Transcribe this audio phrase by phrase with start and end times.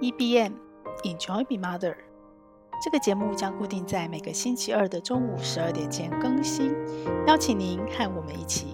[0.00, 0.52] EBM
[1.04, 1.94] Enjoy Be Mother，
[2.82, 6.74] 这个节目将固定在每个星期二的中午十二点前更新，
[7.26, 8.68] 邀请您和我们一起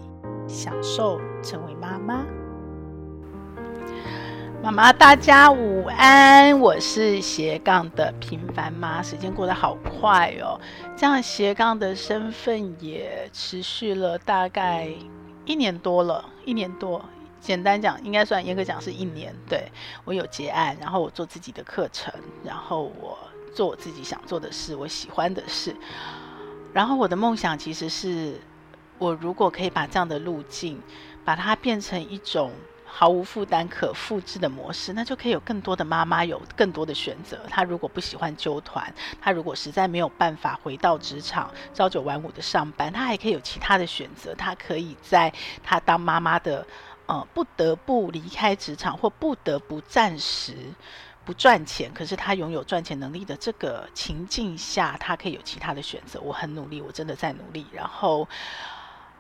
[0.47, 2.25] 享受成为妈妈。
[4.63, 9.03] 妈妈，大家午安，我是斜杠的平凡妈。
[9.03, 10.61] 时间过得好快哦，
[10.97, 14.89] 这样斜杠的身份也持续了大概
[15.45, 17.05] 一年多了，一年多。
[17.41, 19.35] 简单讲，应该算严格讲是一年。
[19.49, 19.71] 对，
[20.05, 23.17] 我有结案，然后我做自己的课程，然后我
[23.55, 25.77] 做我自己想做的事，我喜欢的事。
[26.73, 28.41] 然后我的梦想其实是，
[28.99, 30.83] 我如果可以把这样的路径，
[31.25, 32.51] 把它变成一种
[32.85, 37.39] 毫无负担、可复制的模式，那就可以有更多的妈妈有更多的选择。
[37.49, 44.35] 她如果不喜欢纠团，她如果实在没有办法回到职场朝九晚五的上班，她还可以有其他的选择。
[44.35, 46.67] 她可以在她当妈妈的。
[47.07, 50.55] 呃，不得不离开职场，或不得不暂时
[51.25, 56.21] 不赚钱，可是他拥有赚钱能力的这个情境下，他可以有其他的选择。
[56.21, 57.67] 我很努力，我真的在努力。
[57.73, 58.29] 然后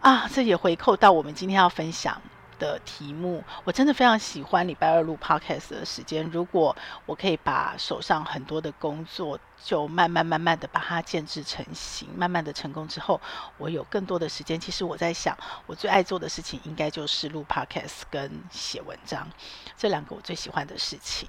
[0.00, 2.20] 啊，这也回扣到我们今天要分享
[2.58, 6.28] 的题目，我真的非常喜欢礼拜二录 podcast 的时间。
[6.30, 13.20] 如果我可以把手上很多的工作，就慢慢慢慢的把它建置成型，慢慢的成功之后，
[13.58, 14.58] 我有更多的时间。
[14.58, 19.28] 其实我在想，我最爱做的事情应该就是录 podcast 跟写文章，
[19.76, 21.28] 这两个我最喜欢的事情。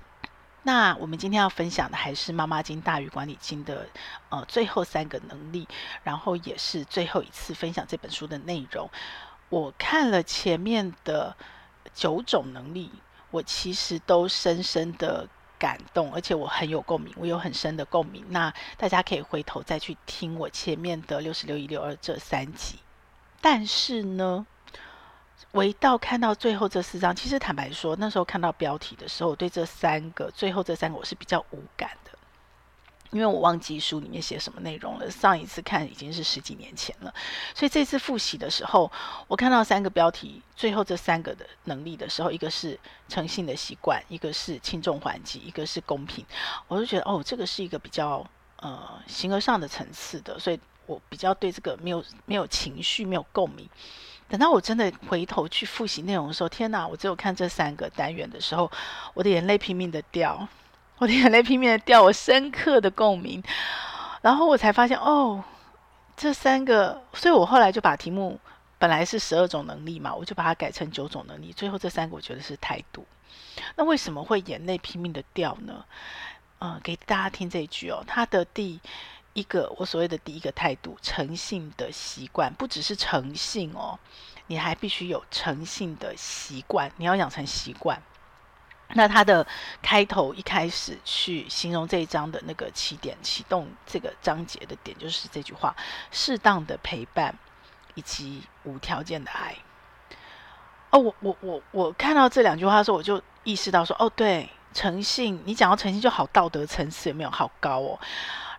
[0.63, 3.87] 那我们今天要分享的还是《妈妈经大于管理经》的
[4.27, 5.65] 呃最后三个能力，
[6.03, 8.89] 然后也是最后一次分享这本书的内容。
[9.49, 11.35] 我看了前面的
[11.93, 12.91] 九种能力，
[13.31, 18.25] 我其实都深深的感动，而且我很有共鸣，我有很深的共鸣。
[18.29, 22.79] 那大家可以回头再去听我前面的六十六一六二这三集。
[23.39, 24.45] 但是呢，
[25.51, 32.16] 我一到看到最后这四章，其实坦白说，那时候看到标题的时候，我对这三个最后这三个我是比较无感的。
[33.11, 37.13] 因为我忘记书里面写什么内容了，上一次看已经是十几年前了，
[37.55, 38.91] 所以这次复习的时候，
[39.27, 46.25] 我看到三个标题，最后这三个的能力的时候，一个是诚信的习惯，一个是轻重缓急，一个是公平，
[46.67, 48.25] 我就觉得哦，这个是一个比较
[48.57, 53.69] 呃形而上的层次的，所以我比较对这个没有没有情绪，没有共鸣。
[54.29, 56.85] 等到我真的回头去复习内容的时候，天哪！
[56.85, 58.69] 我只有看这三个单元的时候，
[59.13, 60.45] 我的眼泪拼命的掉。
[60.99, 63.43] 我的眼泪拼命的掉，我深刻的共鸣，
[64.21, 65.43] 然后我才发现哦，
[66.15, 68.39] 这三个，所以我后来就把题目
[68.79, 71.53] 本来是十二种能力嘛，我就把它改成九种能力。
[71.53, 73.05] 最后这三个我觉得是态度。
[73.75, 75.85] 那为什么会眼泪拼命的掉呢？
[76.59, 78.79] 嗯、给大家听这一句哦，他的第
[79.33, 83.99] 一个，我所谓的第一个态度，诚信的习惯，不只是诚信哦，
[84.47, 88.01] 你还必须有诚信的习惯，你要养成习惯。
[88.93, 89.45] 那它的
[89.81, 95.75] 开头一开始去形容这一章的那个起点，启动这个章节的点就是这句话：
[96.09, 97.37] 适当的陪伴
[97.95, 99.55] 以及无条件的爱。
[100.89, 107.99] 哦，我我我我看到这两句话的时候，我就意识到说，哦，对，诚信，你讲到诚信就好道德层次有没有好高哦？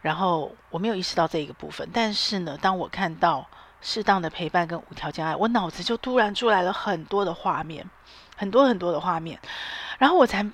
[0.03, 3.47] 然后我没有意识到这一个部分，但是呢，当我看到
[3.81, 7.89] 适当的陪伴跟无条件爱，我脑子就突然出来了很多的画面。
[8.39, 9.39] 很多很多的画面，
[9.99, 10.49] 然后我才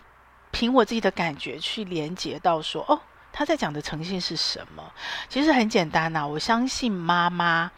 [0.51, 2.99] 凭我自己的感觉去连接到说，哦，
[3.31, 4.93] 他在讲的诚信是什么？
[5.29, 7.71] 其实很简单呐、我相信妈妈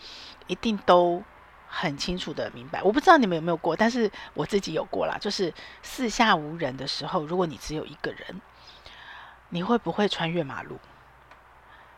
[0.46, 1.22] 一定都
[1.66, 2.80] 很清楚的明白。
[2.82, 5.18] 我不知道你们有没有过，但是我自己有过啦。
[5.20, 5.52] 就是
[5.82, 8.40] 四下无人的时候，如果你只有一个人，
[9.48, 10.78] 你会不会穿越马路？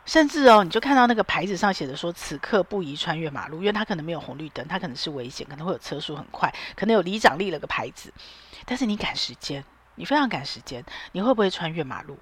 [0.08, 8.10] 甚至哦，你就看到那个牌子上写着说，此刻不宜穿越马路，因为它可能没有红绿灯，它可能是危险，可能会有车速很快，可能有里长立了个牌子。
[8.64, 9.62] 但是你赶时间，
[9.96, 10.82] 你非常赶时间，
[11.12, 12.18] 你会不会穿越马路？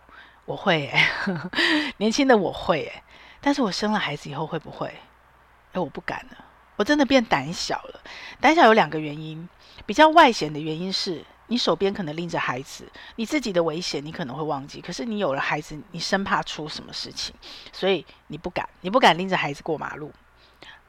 [0.47, 1.07] 我会诶，
[1.99, 3.03] 年轻的我会诶，
[3.41, 4.89] 但是我生了孩子以后会不会？
[5.73, 8.01] 哎，我不敢了，我真的变胆小了。
[8.41, 9.49] 胆小有两个原因，
[9.87, 11.25] 比较外显的原因是。
[11.49, 12.85] 你手边可能拎着孩子，
[13.17, 17.35] 你自己的危险你可能会忘记，可是你有了孩子，你生怕出什么事情，
[17.73, 20.13] 所以你不敢，你不敢拎着孩子过马路，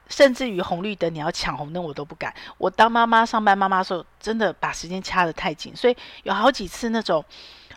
[0.08, 2.34] 甚至于红绿灯你要抢红灯我都不敢。
[2.56, 7.24] 我当妈妈上班妈妈的时候，真的把时间掐得太紧，所以有好几次那种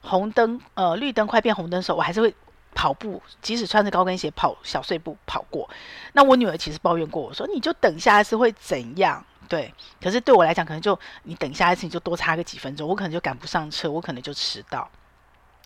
[0.01, 2.33] 红灯呃绿灯快变红灯的时候，我还是会
[2.73, 5.69] 跑步，即使穿着高跟鞋跑小碎步跑过。
[6.13, 9.23] 那我女儿其实抱怨过我说，你就等下一次会怎样？
[9.51, 14.89] 对，可是对我来讲，可能就你等下一次你就多差个几分钟，我可能就赶不上车，我可能就迟到，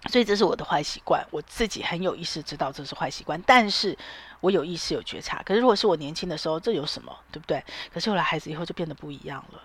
[0.09, 3.95] 所以这是我的坏习惯，我自己很有意识知道这是坏习惯，但是
[4.39, 5.43] 我有意识有觉察。
[5.43, 7.63] 可是如果是我年轻的时候，这有什么，对不对？
[7.93, 9.61] 可是有了孩子以后就变得不一样了。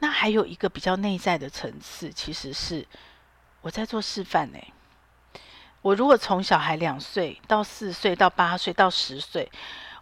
[0.00, 2.84] 那还有一个比较内在的层次，其实是
[3.60, 4.58] 我在做示范呢。
[5.80, 9.48] 我如果从小孩两岁到四岁到八岁到十岁，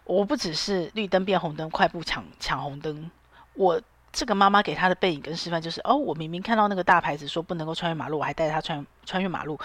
[0.05, 3.11] 我不只是绿灯变红灯，快步抢抢红灯。
[3.53, 3.81] 我
[4.11, 9.59] 这个妈妈给他的背影跟示范就是：哦，我明明看到那个大牌子说不能够穿越马路，我还带着他穿穿越马路。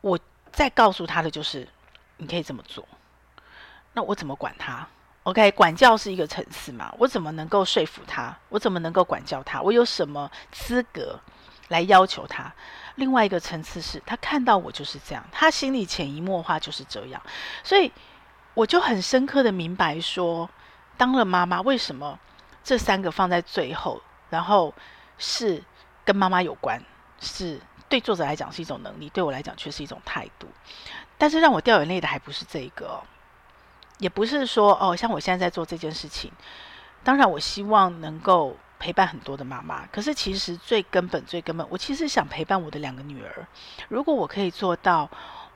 [0.00, 0.18] 我
[0.52, 1.66] 再告诉他的就是，
[2.18, 2.86] 你可以这么做。
[3.92, 4.86] 那我怎么管他
[5.24, 8.36] ？OK，管教是一个层次嘛，我怎么能够说服他？
[8.48, 9.60] 我怎么能够管教他？
[9.60, 11.18] 我有什么资格
[11.68, 12.52] 来要求他？
[12.94, 17.20] 另外一个层次是他看到我就是这样，他心里潜移默化就是这样，
[17.64, 17.90] 所以
[18.54, 20.48] 我就很深刻的明白说，
[20.96, 22.18] 当了妈妈为什么
[22.66, 24.74] 这三个放在最后，然后
[25.18, 25.62] 是
[26.04, 26.82] 跟妈妈有关，
[27.20, 30.48] 是对作者来讲是一种能力，对我来讲却是一种态度。
[31.16, 33.00] 但是让我掉眼泪的还不是这个，
[33.98, 36.32] 也不是说哦，像我现在在做这件事情，
[37.04, 38.56] 当然我希望能够。
[38.78, 43.46] 陪伴很多的妈妈，可是其实最根本、最根本，我其实想陪伴我的两个女儿。
[43.88, 45.08] 如果我可以做到，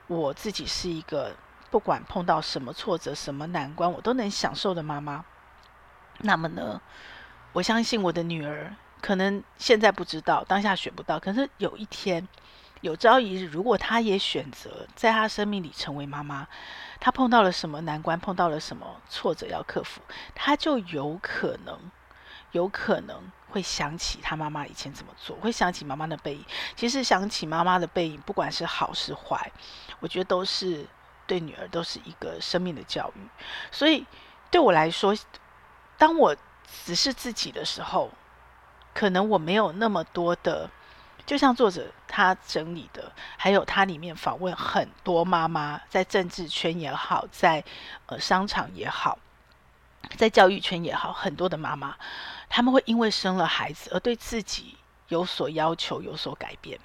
[0.06, 1.36] 我自己是一个
[1.70, 5.22] 不管碰到什么挫折、什么难关，我都能享受的妈妈，
[6.22, 6.80] 那么呢，
[7.52, 12.26] 我相信我的女儿可能现在不知道，当下选不到，可是有一天，
[12.80, 16.46] 有朝一日，如果她也选择在她生命里成为妈妈，
[17.00, 20.00] 她碰到了什么难关，碰到了什么挫折要克服，
[20.34, 21.78] 她就有可能。
[22.52, 26.44] 有可能会想起他妈妈以前怎么做，会想起妈妈的背影。
[26.74, 29.52] 其实想起妈妈的背影，不管是好是坏，
[30.00, 30.84] 我觉得都是
[31.28, 33.20] 对女儿都是一个生命的教育。
[33.70, 34.04] 所以
[34.50, 35.14] 对我来说，
[36.00, 36.34] 当我
[36.86, 38.10] 只是自己的时候，
[38.94, 40.70] 可能我没有那么多的，
[41.26, 47.62] 就像作者他整理的，还有他里面访问很多妈妈，在政治圈也好，在
[48.06, 49.18] 呃商场也好，
[50.16, 51.94] 在教育圈也好，很多的妈妈。
[52.48, 56.80] 他们会因为生了孩子而对自己有所要求、有所改变，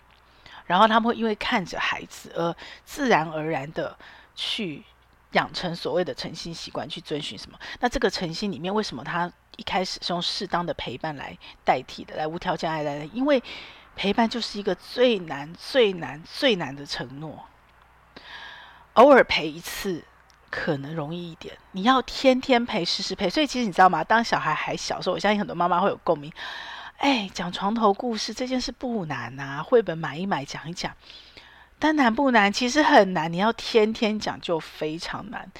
[0.65, 2.53] 然后他们会因为看着孩子而
[2.83, 3.97] 自然而然的
[4.35, 4.83] 去
[5.35, 7.57] 养成所谓的诚信习惯，去遵循什么？
[7.79, 13.05] 那这个诚信里面，为什么他一开始是用适当的陪伴来代替的，来无条件爱来的？
[13.07, 13.41] 因为
[13.95, 17.45] 陪伴就是一个最难、最难、最难的承诺，
[18.93, 20.03] 偶尔陪一次。
[20.51, 23.29] 可能容易一点，你要天天陪，时时陪。
[23.29, 24.01] 所以其实你知道吗？
[24.01, 26.31] 当小孩还小时候，我相信很多妈妈会有共鸣。
[26.97, 30.93] 哎，讲床头故事这件事不难啊，绘本买一买，讲一讲。
[31.77, 32.51] 但难不难？
[32.51, 33.31] 其实很难。
[33.31, 35.51] 你要天天讲就非常难。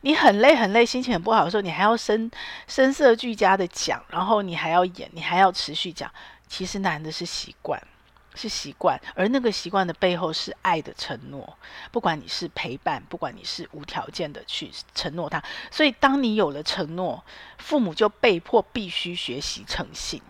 [0.00, 2.30] 你很累很累，心情很不好的时候，你还要声
[2.66, 6.10] 声色俱佳的讲，然后你还要演，你还要持续讲。
[6.48, 7.80] 其实难的是习惯。
[8.34, 11.58] 是习惯，而那个习惯的背后是爱的承诺。
[11.90, 15.42] 不管你是陪伴，不管你是无条件的去承诺他，
[15.72, 17.24] 所以当你有了承诺，
[17.58, 20.22] 父母就被迫必须学习诚信。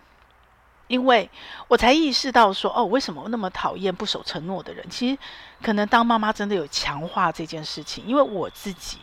[0.89, 1.29] 因为
[1.69, 4.85] 我才意识到说，哦，为什么那么讨厌不守承诺的人？
[4.89, 5.17] 其实
[5.63, 8.05] 可能当妈妈真的有强化这件事情。
[8.05, 8.97] 因为我自己，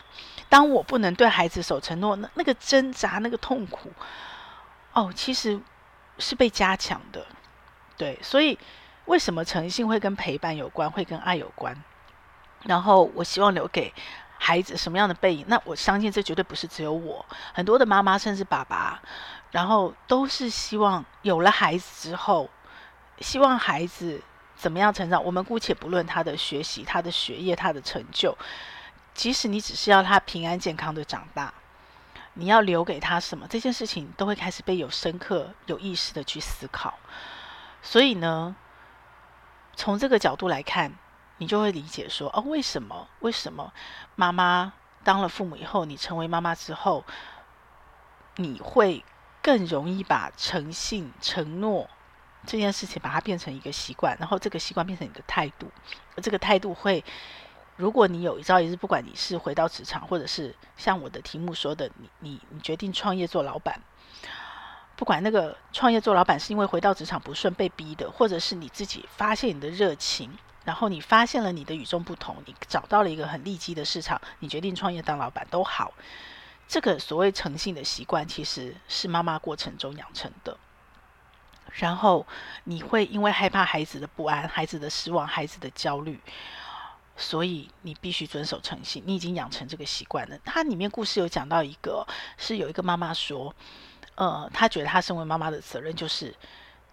[0.51, 3.91] 当我不能对孩子守承诺，那那个挣扎、那个痛苦，
[4.93, 5.59] 哦，其实
[6.19, 7.25] 是被加强的。
[7.97, 8.59] 对，所以。
[9.07, 11.81] 为什么诚信会跟陪伴有关，会跟爱有关？
[12.65, 13.95] 然后我希望留给
[14.37, 15.45] 孩子什么样的背影？
[15.47, 17.25] 那我相信这绝对不是只有我，
[17.55, 19.01] 很多的妈妈甚至爸爸，
[19.57, 22.51] 然后都是希望有了孩子之后，
[23.21, 24.21] 希望孩子
[24.55, 25.25] 怎么样成长。
[25.25, 28.37] 我们姑且不论他的学习、他的学业、他的成就，
[29.15, 31.55] 即使你只是要他平安健康的长大，
[32.35, 33.47] 你要留给他什么？
[33.49, 36.93] 这件事情都会开始被有深刻、有意识的去思考。
[37.81, 38.55] 所以呢，
[39.75, 40.93] 从这个角度来看，
[41.39, 43.09] 你就会理解说：哦，为什么？
[43.21, 43.73] 为什么
[44.17, 47.05] 妈妈当了父母以后，你成为妈妈之后，
[48.35, 49.03] 你会
[49.47, 51.89] 更容易把诚信、承诺
[52.45, 55.71] 这件事情，把它变成一个习惯，然后这个习惯变成你的态度。
[56.17, 57.05] 而这个态度会，
[57.77, 63.81] 如果你有一朝一日，不管你是回到职场，或者是像我的题目说的，你你你决定创业做老板。
[64.97, 75.93] 不管那个创业做老板是因为回到职场不顺被逼的，或者是你自己发现你的热情，然后你发现了你的与众不同，你找到了一个很利基的市场，你决定创业当老板都好。
[76.69, 80.57] 这个所谓诚信的习惯，其实是妈妈过程中养成的。
[81.73, 82.27] 然后
[82.65, 86.21] 你会因为害怕孩子的不安、孩子的失望、孩子的焦虑，
[87.17, 89.03] 所以你必须遵守诚信。
[89.07, 90.39] 你已经养成这个习惯了。
[90.45, 92.07] 它里面故事有讲到一个，
[92.39, 93.55] 是有一个妈妈说。
[94.15, 96.35] 呃，她觉得她身为妈妈的责任就是，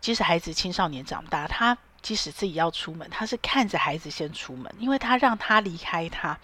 [0.01, 6.37] 即使孩子青少年长大，他即使自己要出门，他是看着孩子先出门，因为他让他离开他，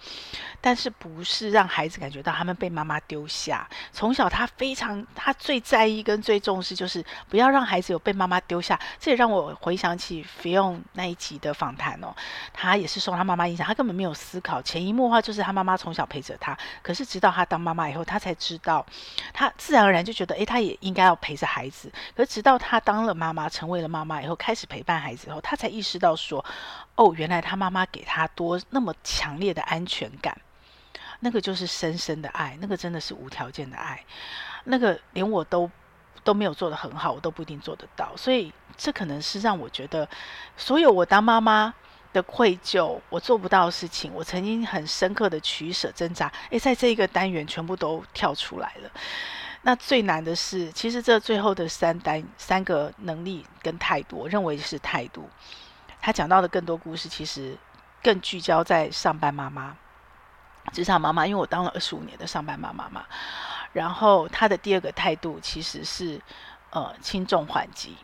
[0.60, 3.68] 但是不是让孩子感觉到他们被妈妈丢下。
[3.92, 8.80] 从小他非常，他最在意跟最重视就是不要让孩子有被妈妈丢下。
[8.98, 12.14] 这也让我回想起菲佣那一集的访谈哦，
[12.54, 16.56] 他也是受他妈妈影响，他根本没有思考，潜移默化就是他妈妈从小陪着他。
[16.82, 18.84] 可是直到他当妈妈以后，他才知道，
[19.34, 21.92] 他自然而然就觉得，诶，他也应该要陪着孩子。
[22.16, 26.44] 可是直到他当了妈妈，成为了妈妈以后，开始陪伴孩子后，他他才意识到说，
[26.94, 30.40] 哦，原来他妈妈给他多那么强烈的安全感，
[31.18, 34.04] 那个就是深深的爱，那个真的是无条件的爱，
[34.62, 35.68] 那个连我都
[36.22, 38.16] 都没有做得很好，我都不一定做得到。
[38.16, 40.08] 所以这可能是让我觉得，
[40.56, 41.74] 所有我当妈妈
[42.12, 48.90] 的愧疚，我做不到的事情，我曾经很深刻的取舍挣扎，诶，在这一个单元全部都跳出来了。
[49.62, 55.28] 那最难的是，其实这最后的三单三个能力跟态度，我认为是态度。
[56.00, 57.58] 他讲到的更多故事，其实
[58.02, 59.76] 更聚焦在上班妈妈、
[60.72, 61.26] 职场妈妈。
[61.26, 63.04] 因为我当了二十五年的上班妈妈嘛，
[63.74, 66.18] 然后他的第二个态度其实是
[66.70, 67.98] 呃轻重缓急，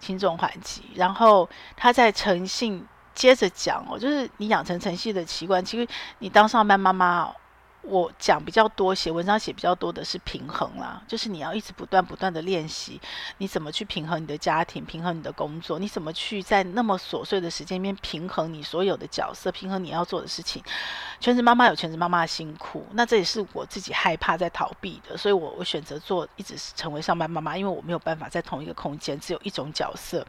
[0.00, 0.90] 轻重缓急。
[0.94, 1.46] 然后
[1.76, 2.82] 他在诚信
[3.14, 5.86] 接着讲哦，就是你养成诚信的习惯，其实
[6.20, 7.36] 你当上班妈妈哦。
[7.86, 13.00] 我讲比较多，写文章写比较多的是平衡啦，就是你要一直不断不断的练习，
[13.38, 20.62] 你怎么去平衡你的家庭，平衡你的工作，你怎么去在那么琐碎的时间里面平衡你所有的角色，平衡你要做的事情。
[21.20, 30.26] 全职妈妈有全职妈妈的辛苦，那这也是我自己害怕在逃避的，所以我我选择做一直成为上班妈妈，因为我没有办法在同一个空间只有一种角色，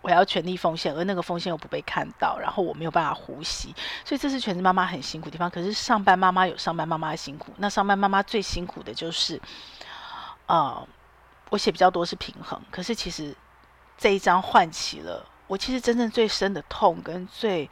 [0.00, 5.48] 我要全力奉献，而那个奉献又不被看到，然后我没有办法呼吸，所以这是全职妈妈很辛苦的地方。
[5.48, 9.40] 可是上班妈妈有上班妈妈妈辛苦，那上班妈妈最辛苦的就是，
[10.46, 10.86] 呃，
[11.50, 13.36] 我写比较多是平衡，可是其实
[13.98, 15.26] 这一章唤起了。
[15.46, 17.68] 我其实真正最深的痛跟最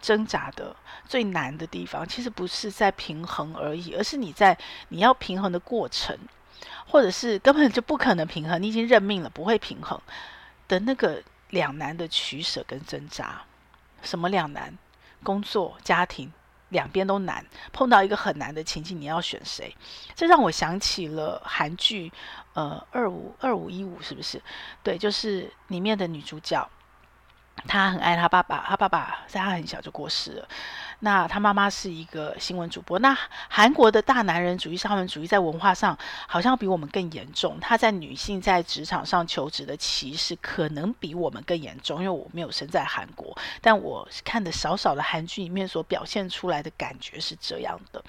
[0.00, 0.74] 挣扎的
[1.08, 4.56] 最难的地方，其实不是在平衡而已，而是你在
[4.90, 6.16] 你要平衡的过程，
[6.86, 10.00] 或者是根本就不可能平衡，你已经认命了不会平衡
[10.68, 13.42] 的那个两难的取舍跟挣扎。
[14.02, 14.78] 什么两难？
[15.24, 16.30] 工作、家庭
[16.70, 19.74] 两边都难，碰到一个很难的情境，你要选谁？
[20.14, 22.12] 这让我想起了韩剧，
[22.54, 24.42] 呃，二五二五一五是不是？
[24.82, 26.68] 对，就是里面的女主角。
[27.66, 30.48] 他很爱他爸爸，他爸爸在他很小就过世了。
[31.00, 32.98] 那他妈妈是一个新闻主播。
[33.00, 33.16] 那
[33.48, 35.96] 韩国的大男人主义、沙文主义在文化上
[36.26, 37.58] 好像比我们更严重。
[37.60, 48.02] 他在女性在职场上求职的歧视可能比我们更严重，因为我没有生在韩国，但我看的少少的韩剧里面所表现出来的感觉是这样的。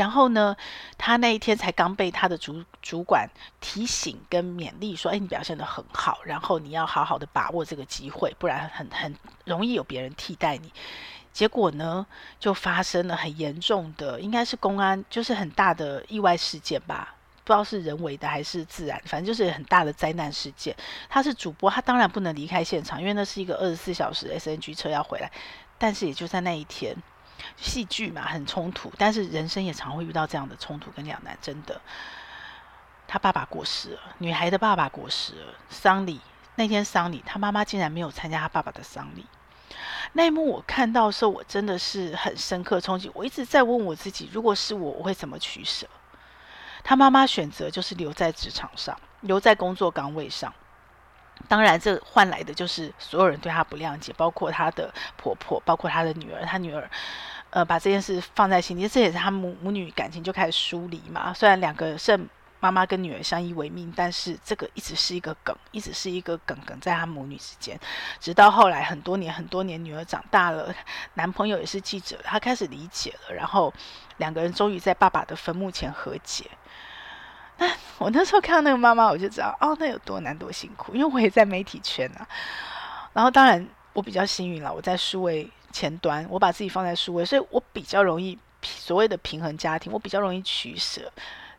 [0.00, 0.56] 然后呢，
[0.96, 3.28] 他那一天才刚被他的主主管
[3.60, 9.14] 提醒跟勉励说：“哎，你表现得很好，然后你要好好的把握这个机会，不然很很
[9.44, 10.72] 容易有别人替代你。”
[11.34, 12.06] 结果呢，
[12.38, 17.14] 就发生了很严重的，应该是公安，就是很大的意外事件吧，
[17.44, 20.74] 不知道是人为的还是自然，反正就是很大的灾难事件。
[21.10, 25.30] 他是主播，他当然不能离开现场，因为那是一个二十四小时 SNG 车要回来。
[25.76, 26.96] 但是也就在那一天。
[27.60, 31.36] 戏剧嘛，很冲突，但是人生也常会遇到这样的冲突跟两难。
[31.42, 31.80] 真的，
[33.06, 36.20] 他爸爸过世了，女孩的爸爸过世了，丧礼
[36.56, 39.26] 那天丧礼，他妈妈竟然没有参加他爸爸的丧礼。
[40.14, 43.10] 那一幕我看到的时候，我真的是很深刻冲击。
[43.14, 45.86] 我一直在问我自己，如果是我，我会怎么取舍？
[46.82, 50.52] 他妈妈选择就是留在职场上，留在工作岗位上。
[51.48, 56.44] 当然，这换来的就是所有人对他不谅解，包括他的婆婆，包括他的女儿。
[56.44, 56.90] 他女儿，
[57.50, 61.34] 呃，把这件事放在心里，这也是他母母女感情就开始疏离嘛。
[61.34, 62.18] 虽然两个是
[62.60, 67.78] 妈妈跟女儿相依为命，但是这个一直是一个梗，一直是一个梗梗在他母女之间。
[68.20, 70.72] 直到后来很多年很多年，女儿长大了，
[71.14, 73.72] 男朋友也是记者，他开始理解了，然后
[74.18, 76.44] 两个人终于在爸爸的坟墓前和解。
[77.56, 77.66] 那
[77.98, 80.94] 我那时候看到那个妈妈，我就知道哦，那有多难多辛苦。
[80.94, 82.28] 因为我也在媒体圈啊，
[83.12, 91.02] 然后当然我比较幸运了，我在数位前端，我把自己放在数位，所以我比较容易所谓的平衡家庭，我比较容易取舍，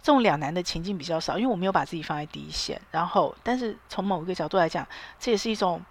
[0.01, 2.81] 这种两难的情境比较少，因为我没有把自己放在第一线。
[2.91, 4.87] 然后，但是从某一个角度来讲，
[5.19, 5.81] 这也是一种。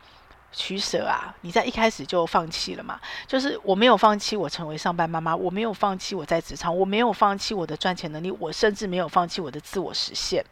[0.52, 1.32] 取舍啊！
[1.42, 2.98] 你在一开始就放弃了嘛？
[3.24, 10.44] 就是我没有放弃我成为上班妈妈，我没有放弃我在职场，我没有放弃我的赚钱能力，我甚至没有放弃我的自我实现，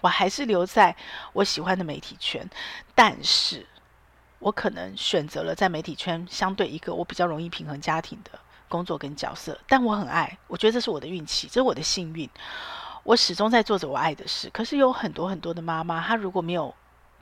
[0.00, 0.96] 我还是留在
[1.34, 2.44] 我喜欢的媒体圈。
[2.96, 3.64] 但是，
[4.44, 9.58] 我可能选择了在媒体圈相对一个我比较容易平衡家庭的工作跟角色。
[9.66, 12.28] 但我很爱，我觉得这是我的运气，这是我的幸运。
[13.04, 14.50] 我始终在做着我爱的事。
[14.50, 16.74] 可是有很多很多的妈妈，她如果没有。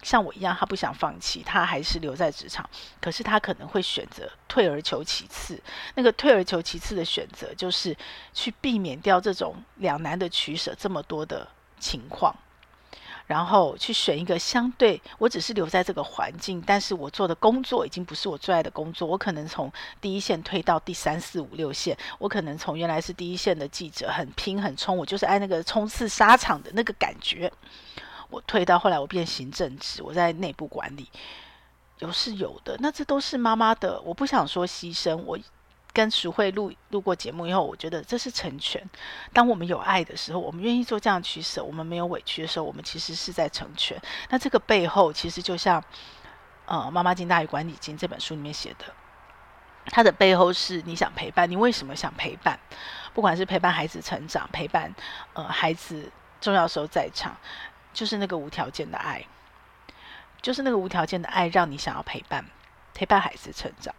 [0.03, 2.69] 像我一样，她不想放弃，她还是留在职场。
[3.01, 5.63] 可是她可能会选择退而求其次。
[5.95, 7.97] 那个退而求其次的选择，就是
[8.35, 11.47] 去避免掉这种两难的取舍这么多的
[11.79, 12.35] 情况，
[13.27, 19.07] 然后去选一个相对，我只是留在这个环境，但是我做的工作已经不是我最爱的工作。
[19.09, 27.51] 我可能从第一线推到第三四五六线，我可能从原来是第一线的记者，很拼很冲，我就是爱那个冲刺沙场的那个感觉。
[28.29, 31.09] 我退到后来，我变行政职，我在内部管理，
[31.99, 32.77] 有是有的。
[32.81, 35.17] 那这都是妈妈的，我不想说牺牲。
[35.17, 35.39] 我
[35.93, 38.83] 跟淑慧录录过节目以后，我觉得这是成全。
[39.33, 44.01] 当我们有爱的时候，我们愿意做这样取舍；我们没有委屈的时候，我们其实是在成全。
[44.31, 45.83] 那这个背后，其实就像
[46.67, 48.87] 呃《妈妈经大于管理经》这本书里面写的，
[49.87, 51.51] 它的背后是你想陪伴。
[51.51, 52.59] 你为什么想陪伴？
[53.13, 54.95] 不管是陪伴孩子成长，陪伴
[55.35, 57.37] 呃孩子重要时候在场。
[57.93, 59.23] 就是那个无条件的爱，
[60.41, 62.43] 就是那个无条件的爱，让你想要陪伴，
[62.95, 63.95] 陪伴孩子成长。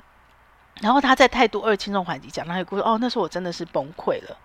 [0.81, 4.37] 然后他在态度二轻重缓急讲那个故事，哦，那时候我真的是崩溃了。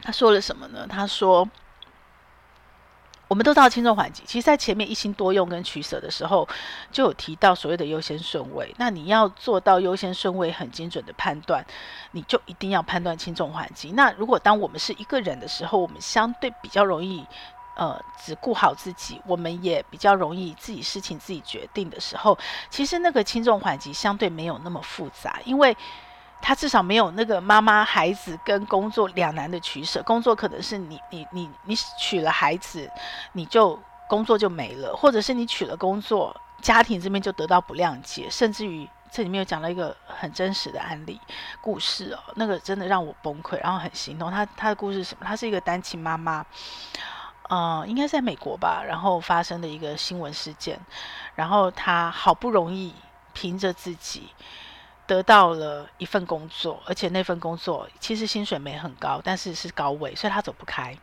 [0.00, 0.86] 他说了什么呢？
[0.88, 1.48] 他说，
[3.26, 6.48] 我们都知道轻重缓急，其实，在前面一心多用跟取舍的时候，
[6.92, 8.72] 就有提到所谓的优先顺位。
[8.78, 11.66] 那你要做到优先顺位很精准的判断，
[12.12, 13.90] 你就一定要判断轻重缓急。
[13.90, 17.26] 那如果当我们是一个人的时候，我们相对比较容易，
[17.78, 22.36] 呃，只顾好自己，我们也比较容易自己事情自己决定的时候，
[22.68, 25.74] 其实那个轻重缓急相对没有那么复杂，因为。
[26.40, 30.00] 他至少没有那个妈妈、孩子跟工作两难的取舍。
[30.04, 32.88] 工作可能是你、你、你、你娶了孩子，
[33.32, 33.76] 你就
[34.08, 38.28] 工作就没了；或者是你娶了工作，家庭这边就得到不谅解。
[38.30, 41.20] 甚至于这里面有讲到一个很真实的案例
[41.60, 44.30] 故事哦，那个真的让我崩溃，然后很心痛。
[44.30, 45.26] 他他的故事是什么？
[45.26, 46.46] 他是一个单亲妈妈，
[47.48, 50.78] 呃，应该在美国吧，然后发生的一个新闻事件，
[51.34, 52.94] 然后他好不容易
[53.34, 54.28] 凭着自己。
[55.08, 60.94] 得到了一份工作，而且那份工作其实薪水没很高，但是是高位，所以他走不开。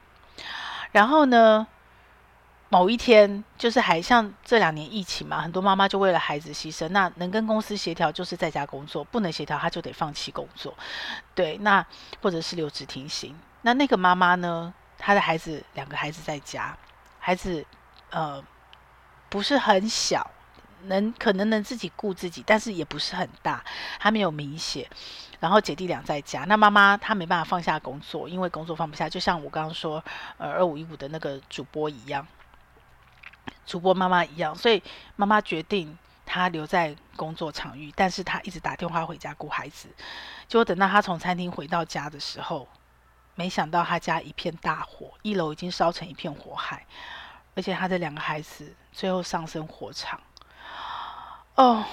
[0.91, 1.65] 然后呢，
[2.69, 6.87] 某一天就是还像这两年疫情嘛，很多妈妈就为了孩子牺牲。
[6.89, 10.75] 那能跟公司协调就是在家工作，不能协调他就得放弃工作。
[11.33, 11.83] 对，那
[12.21, 13.35] 或者是留职停薪。
[13.63, 16.77] 那那个妈妈呢，他的孩子两个孩子在家，
[17.19, 17.65] 孩子
[18.09, 18.43] 呃
[19.29, 20.31] 不是很小。
[20.87, 23.63] 能可能能自己顾自己，但是也不是很大，
[23.97, 24.87] 还没有明显。
[25.39, 30.03] 然后姐弟俩在家，那妈妈她没办法放下工作，因为工作放不下，就像我刚刚说，
[30.37, 32.27] 呃，二五一五的那个主播一样，
[33.65, 34.83] 主播妈妈一样，所以
[35.15, 39.87] 妈妈决定她留在工作场域，但是她一直打电话回家顾孩子。
[40.47, 42.67] 结果等到她从餐厅回到家的时候，
[43.35, 46.85] 没想到他家一片大火，一楼已经烧成一片火海，
[47.55, 50.19] 而且他的两个孩子最后丧生火场。
[51.55, 51.83] 哦，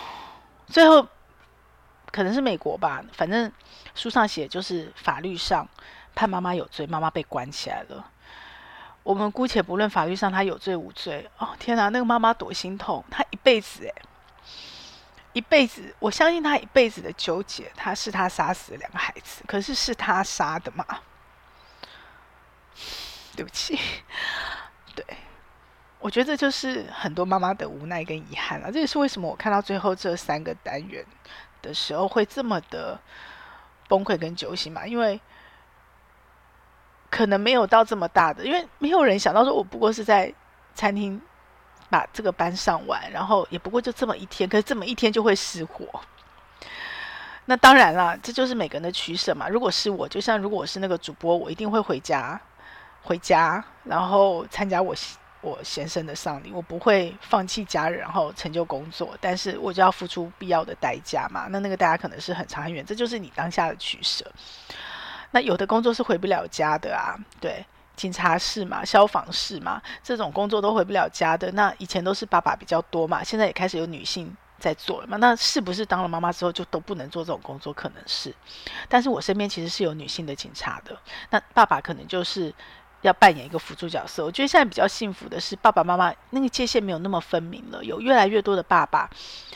[0.66, 1.06] 最后
[2.10, 3.50] 可能是美国吧，反正
[3.94, 5.68] 书上写就是法律上
[6.14, 8.08] 判妈妈有罪，妈妈被关起来了。
[9.02, 11.28] 我们姑且不论法律上她有罪无罪。
[11.38, 13.94] 哦，天哪，那个妈妈多心痛，她一辈子诶，
[15.32, 20.86] 一辈子，我相信她一辈子的纠结，她是她杀死了两个孩子，可是是她杀的吗？
[23.36, 23.78] 对不起，
[24.94, 25.04] 对。
[25.98, 28.72] 我觉得这就是很多妈妈的无奈跟遗憾了。
[28.72, 31.04] 这也是为什么我看到最后这三个单元
[31.62, 32.98] 的时候会这么的
[33.88, 34.84] 崩溃跟揪心嘛？
[34.84, 35.20] 因为
[37.08, 40.34] 可能没有到这么大的，因为没有人想到说我不过是在
[40.74, 41.22] 餐厅
[41.88, 45.86] 把这个班上完，然后也不过就这么一天，可是这么一天就会失火。
[47.44, 49.48] 那当然了，这就是每个人的取舍嘛。
[49.48, 52.40] 如果是我，就像如果我是那个主播，我一定会回家，
[53.02, 54.94] 回家，然后参加我。
[55.44, 61.48] 我先生的丧礼，我不会放弃家人，然后成就工作，但是我就要付出必要的代价嘛。
[61.50, 64.24] 那那个代价可能是很长很远，这就是你当下的取舍。
[65.32, 71.50] 那有的工作是回不了家的啊，对，警察室嘛，消防室嘛，这种工作都回不了家的。
[71.50, 75.16] 那以前都是爸爸比较多嘛，现在也开始有女性在做了嘛。
[75.16, 77.72] 那是不是当了妈妈之后就都不能做这种工作？
[77.72, 78.32] 可能是，
[78.88, 80.96] 但是我身边其实是有女性的警察的。
[81.30, 82.54] 那爸爸可能就是。
[83.02, 89.10] 要扮演一个辅助角色，我觉得现在比较幸福的是，爸爸妈妈那个界限没有那么分明了，有越来越多的爸爸，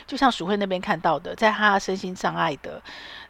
[0.05, 2.81] 就像鼠慧那边看到的，在他身心障碍的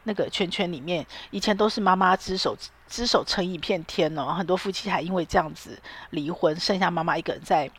[0.02, 2.56] 那个圈圈里面，以前都是妈妈只手
[2.88, 7.70] 只手撑一片天哦，很多夫妻还因为这样子离婚，剩下妈妈一个人在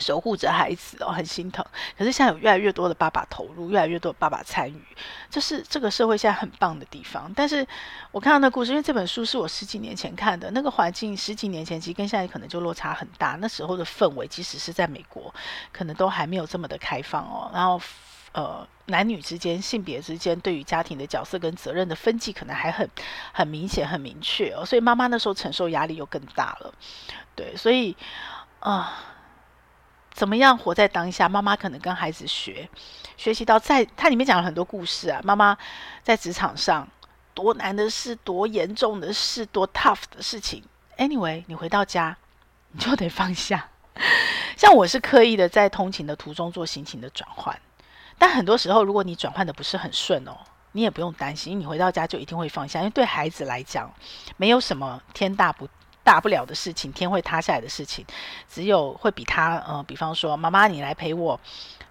[0.00, 1.64] 守护着孩子哦， 很心疼。
[1.98, 4.82] 可是现在有越来越多的爸爸投入，越来越多的爸爸参与，
[5.30, 7.30] 这是这个社会现在很棒的地方。
[7.36, 7.66] 但是
[8.10, 13.36] 我看到那故事，因为这本书是我十几年前看的，那个环境十几年前其实跟现在可能就落差很大。
[13.40, 15.32] 那时候的氛围，即使是在美国，
[15.72, 17.50] 可能都还没有这么的开放哦。
[17.52, 17.80] 然后
[18.32, 22.88] 呃，男女之间、性别之间对于家庭的角色跟责任的分际，可能还很
[23.32, 24.64] 很明显、很明确哦。
[24.64, 26.72] 所以妈妈那时候承受压力又更大了。
[27.36, 27.94] 对，所以
[28.60, 29.08] 啊。
[30.12, 31.28] 怎么样活在当下？
[31.28, 32.68] 妈妈可能跟孩子学，
[33.16, 35.20] 学习到在它里面讲了很多故事啊。
[35.24, 35.56] 妈妈
[36.02, 36.86] 在职场上
[37.34, 40.62] 多难的事，多严重的事，多 tough 的事情。
[40.98, 42.16] Anyway，你回到家
[42.72, 43.68] 你就得放下。
[44.56, 47.58] 像我是刻意的在通勤的途中做心情的转换，
[48.18, 50.36] 但很多时候如果你转换的不是很顺哦，
[50.72, 53.92] 你也不用担心，你回到家就一定会放下，因为对孩子来讲，
[54.36, 55.68] 没有什么天大不。
[56.04, 58.04] 大不了的事情，天会塌下来的事情，
[58.48, 61.38] 只有会比他，呃，比方说，妈妈，你来陪我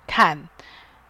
[0.05, 0.47] 看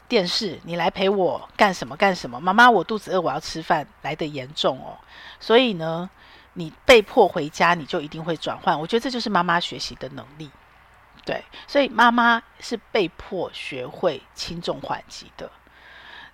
[0.08, 2.40] 电视，你来陪我干什么干什么？
[2.40, 4.98] 妈妈，我肚子饿，我要吃饭，来得严重哦。
[5.40, 6.10] 所以呢，
[6.54, 8.80] 你被迫回家，你就一定会转换。
[8.80, 10.52] 我觉得这就是妈妈学习的能力，
[11.26, 11.44] 对。
[11.68, 15.50] 所以妈妈是被迫学会轻重缓急的。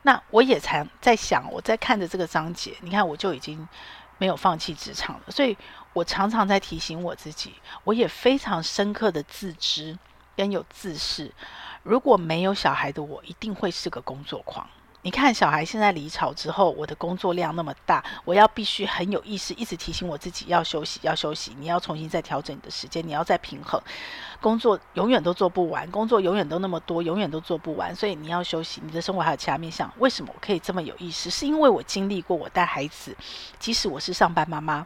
[0.02, 3.68] 那我也常在想，我在看着这个章节，你看我就已经
[4.18, 5.58] 没有放弃职场了，所以。
[5.94, 9.98] 我常常在提醒我自己，我也非常深刻的自知
[10.36, 11.32] 跟有自视。
[11.82, 14.70] 如果没有小孩的我，一定会是个工作狂。
[15.04, 21.56] 你看，小孩现在离巢之后，我的工作量那么大，我要必须很有意识，一直提醒我自己要休息，要休息。
[21.60, 23.82] 你要重新再调整你的时间，你要再平衡。
[24.42, 27.96] 工作永远都做不完，工作永远都那么多，永远都做不完。
[27.96, 29.90] 所以你要休息，你的生活还有其他面向。
[30.00, 31.30] 为什么我可以这么有意识？
[31.30, 33.16] 是因为我经历过，我带孩子，
[33.60, 34.86] 即使我是上班妈妈。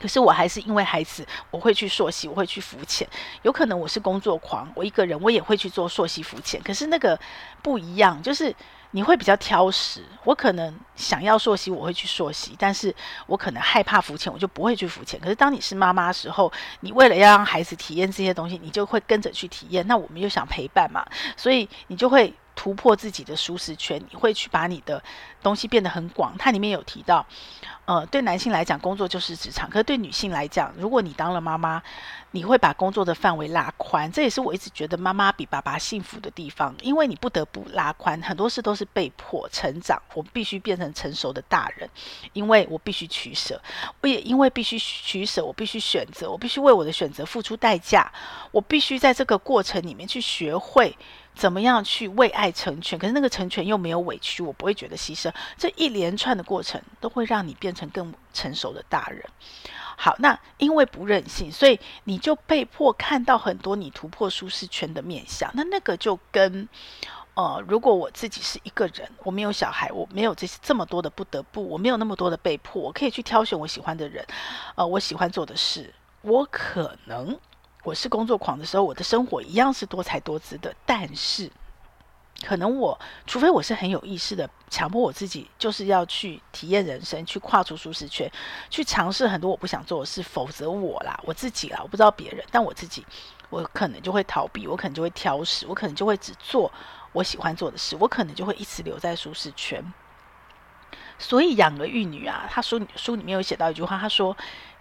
[0.00, 3.08] 可是我还是因为孩子，我会去溯溪，我会去浮潜。
[3.42, 6.60] 有可能我是工作狂，我一个人我也会去做溯溪浮潜。
[6.62, 7.18] 可是那个
[7.62, 8.54] 不一样，就是
[8.94, 10.04] 你会比较挑食。
[10.22, 12.94] 我可能想要溯溪，我会去溯溪，但是
[13.26, 15.18] 我可能害怕浮潜，我就不会去浮潜。
[15.18, 19.84] 可是当你是妈妈的时候，你为了要让孩子体验这些东西，你就会跟着去体验。
[19.88, 21.04] 那我们又想陪伴嘛，
[21.36, 25.02] 所以你就会突破自己的舒适圈，你会去把你的
[25.42, 26.34] 东西变得很广。
[26.38, 27.26] 它里面有提到。
[27.86, 31.82] 呃，对男性来讲，工作就是职场；可是对女性来讲，如果你当了妈妈，
[32.30, 34.10] 你会把工作的范围拉宽。
[34.10, 40.00] 这也是我一直觉得妈妈比爸爸幸福的地方，因为你不得不拉宽，很多事都是被迫成长。
[40.14, 41.86] 我必须变成成熟的大人，
[42.32, 43.60] 因为我必须取舍。
[44.00, 48.10] 我也因为必须取舍，我必须选择，我必须为我的选择付出代价。
[48.50, 50.96] 我必须在这个过程里面去学会。
[51.34, 52.98] 怎么样去为爱成全？
[52.98, 55.32] 可是那个成全又没有委屈，我不会觉得牺牲。
[55.58, 59.22] 这一连串的过程都会让你变成更成熟的大人。
[59.96, 65.50] 好，那因为不任性，所以你就被迫看到很多你突破舒适圈的面相。
[65.54, 66.68] 那那个就跟
[67.34, 74.24] 呃，如果我自己是一个人，我没有小孩，我没有这些这么多的不得不，我没有那么多的被迫，我可以去挑选我喜欢的人，
[74.76, 75.92] 呃，我喜欢做的事，
[76.22, 77.38] 我可能。
[77.84, 80.74] 我是工作狂的时候，我的生活一样是多才多姿的。
[80.86, 81.50] 但是，
[82.42, 88.28] 可能我除非我是很有意识的强迫我自己，就是要去体验人生，去跨出舒适圈，
[88.70, 90.22] 去尝试很多我不想做的事。
[90.22, 93.06] 否则我啦，我自己啦，我不知道别人，但我自己，
[93.50, 96.72] 我可能就会逃避，我可能就会挑食，我可能就会只做
[97.12, 99.84] 我喜欢做的事，我可能就会一直留在舒适圈。
[101.18, 104.34] 所以养儿育女啊，他书书里面有写到一句话，他说。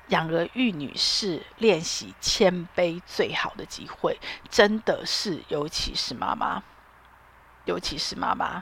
[0.09, 6.61] 养儿育女是练习谦卑最好的机会，真的是，尤其是妈妈，
[7.65, 8.61] 尤其是妈妈。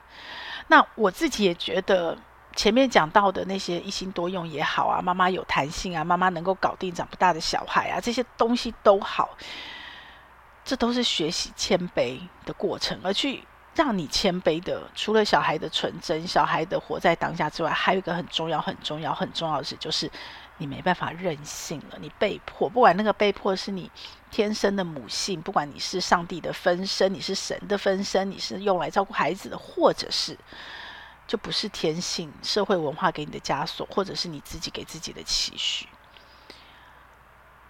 [0.68, 2.16] 那我自己也觉得，
[2.56, 9.36] 前面讲到的那些一心多用也好啊，妈妈有弹性啊，妈妈能够搞定长不大的小孩啊，这些东西都好，
[10.64, 12.98] 这都是学习谦卑的过程。
[13.04, 20.10] 而去让你谦卑的，除了小孩的纯真、小孩的活在当下之外，还有一个很重要、很重要、很重要的事，就是。
[20.62, 23.90] 你没办法任性了，你被迫，不管那个被迫是你
[24.30, 30.38] 天生的母性，不管你是上帝的分身，你是神的分身，你是用来照顾孩子的，或者是
[31.26, 35.88] 就不是天性，社会文化给你的枷锁，或者是你自己给自己的期许。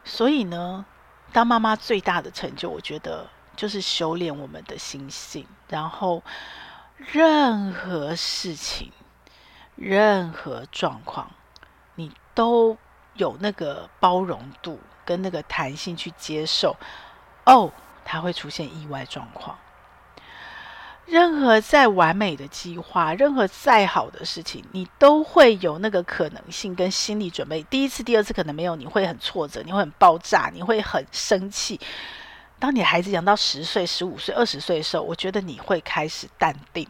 [0.04, 0.86] 所以呢，
[1.32, 6.21] 当妈妈最大的成就，我觉得就是修炼我们的心性，然后
[6.97, 8.91] 任何事情、
[9.77, 11.32] 任何状况。
[12.34, 12.78] 都
[13.13, 16.76] 有那个包容度跟那个弹性去接受，
[17.46, 17.72] 哦，
[18.06, 19.58] 它会出现意外状况。
[21.08, 27.62] 任何再完美的计划，任何再好的事情，你都会有那个可能性跟心理准备。
[27.63, 31.78] 第一次、第二次可能没有，你会很挫折，你会很爆炸，你会很生气。
[32.60, 36.88] 当你孩子养到十岁、十五岁、二十岁的时候，我觉得你会开始淡定，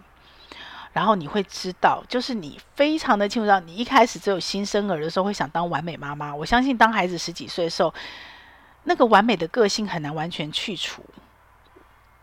[0.94, 6.36] 然后你会知道，就是你非常的清楚到，你一开始只有新生儿的时候会想当完美妈妈。
[6.36, 7.94] 我相信，当孩子十几岁的时候，
[8.84, 11.06] 那个完美的个性很难完全去除，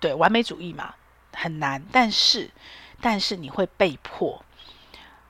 [0.01, 0.95] 对，完美主义嘛，
[1.33, 1.83] 很难。
[1.91, 2.51] 但是，
[3.01, 4.45] 但是你会被迫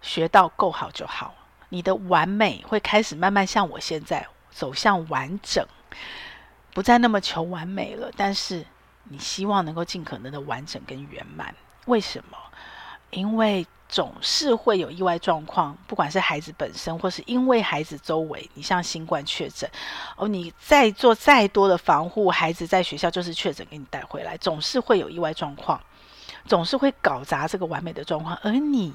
[0.03, 1.35] 学到够好就好，
[1.69, 5.67] 你的完美会开始慢慢像我现在走向完整。
[6.75, 8.65] 不再那么求完美了，但是
[9.05, 11.55] 你希望能够尽可能的完整跟圆满。
[11.87, 12.39] 为什么？
[13.11, 19.71] 因为总是会有意外状况，不管是孩子本身，或是因为孩子周围，你像新冠确诊，
[20.17, 25.81] 哦，你再做再多的防护，孩子在学校就是确诊给你带回来，总是会有意外状况，
[26.47, 28.93] 总是会搞砸这个完美的状况，而你。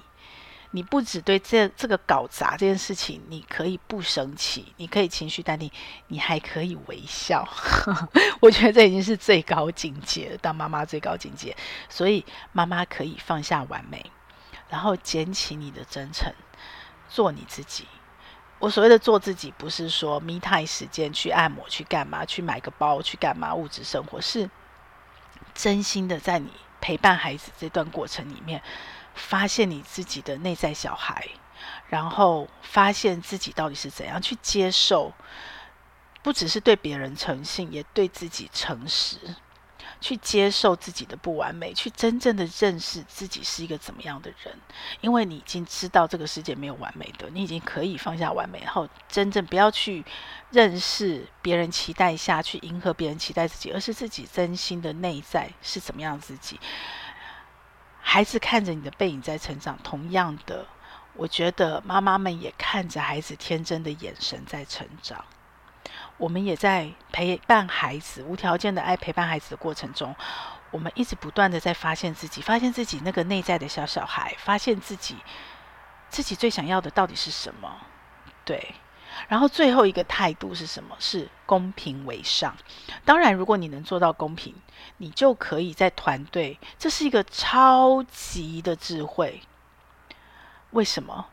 [0.75, 5.71] 你不只对这这个搞砸这件事情，你可以不生气，你可以情绪淡定，
[6.07, 7.47] 你还可以微笑。
[8.41, 11.55] 我觉得这已经是最高境界了，当妈妈最高境界。
[11.89, 14.03] 所以妈妈可以放下完美，
[14.67, 16.33] 然后捡起你的真诚，
[17.07, 17.85] 做你自己。
[18.57, 24.49] 我所谓的做自己，不是说 meta 时间去按摩去干嘛，去买个包去干嘛，物质生活，是
[25.53, 26.49] 真心的在你
[26.81, 28.63] 陪伴孩子这段过程里面。
[29.15, 31.27] 发现你自己的内在小孩，
[31.87, 35.13] 然后发现自己到底是怎样去接受，
[36.21, 39.17] 不只是对别人诚信，也对自己诚实，
[40.01, 44.57] 去接受自己的不完美，去真正的认识自己是一个怎么样的人。
[45.01, 50.03] 因为你已经知道这个世界没有完美的，你已经可以放下完美，然后真正不要去
[50.51, 56.59] 认识别人期待下去迎合别人期待自己，而是自己真心的内在是怎么样自己。
[58.05, 60.67] 孩子看着你的背影在成长，同样的，
[61.15, 65.25] 我觉得妈妈们也看着孩子天真的眼神在成长。
[66.17, 70.15] 我们也在陪伴孩子，无条件的爱陪伴孩子的过程中，
[70.69, 75.15] 我们一直不断的在发现自己，发现自己那个内在的小小孩，发现自己
[76.09, 77.77] 自己最想要的到底是什么？
[78.45, 78.75] 对。
[79.27, 80.95] 然后最后一个态度是什么？
[80.99, 82.55] 是公平为上。
[83.05, 84.53] 当然，如果你能做到公平，
[84.97, 86.59] 你就可以在团队。
[86.77, 89.41] 这是一个超级的智慧。
[90.71, 91.27] 为什么？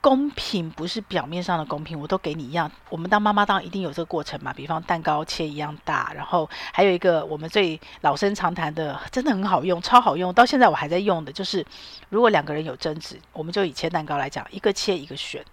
[0.00, 2.70] 公平不是表面上的公平，我都给你一样。
[2.88, 4.52] 我们当妈妈当然一定有这个过程嘛。
[4.52, 11.66] 比方蛋糕切一样大，然后还有一个我们最老生常谈的，真的很好用，超好用，到现在我还在用的，就是
[12.10, 15.44] 如果两个人有争执，我们就以切蛋糕来讲，一个切一个选。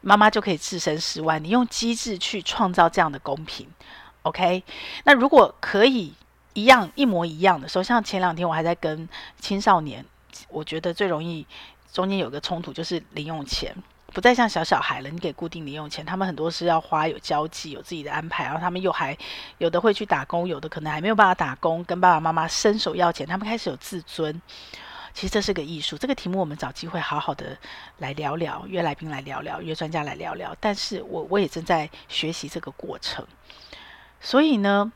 [0.00, 3.66] 妈妈就可以置身事外，你用机制去创造这样的公平
[4.22, 4.62] ，OK？
[5.04, 6.12] 那如果可以
[6.54, 9.08] 一样一模一样的时候，像前两天我还在跟
[9.40, 10.04] 青少年，
[10.48, 11.46] 我觉得最容易
[11.92, 13.74] 中间有个冲突就是零用钱，
[14.12, 19.16] 不再像小小孩了，你给固定零用钱，他们很多是要花，有交际，有自己的安排，然后他们又还
[19.58, 24.40] 有的会去打工，有的可能还没有办法打工，跟爸爸妈妈伸手要钱，他们开始有自尊。
[25.16, 27.56] 其实这是个艺术，这个题目我们找机会好好的
[27.96, 30.54] 来聊聊，约来宾来聊聊，约专家来聊聊。
[30.60, 33.26] 但是我我也正在学习这个过程，
[34.20, 34.92] 所以呢，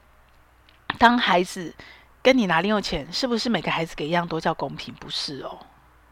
[0.98, 1.74] 当孩子
[2.22, 4.92] 跟你拿零用钱，是不是每个孩子给一样都叫公平？
[4.96, 5.58] 不是哦，